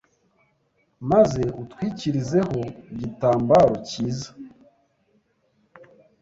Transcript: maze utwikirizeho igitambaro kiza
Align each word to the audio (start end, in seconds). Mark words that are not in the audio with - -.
maze 1.11 1.43
utwikirizeho 1.61 2.59
igitambaro 2.91 3.71
kiza 3.87 4.31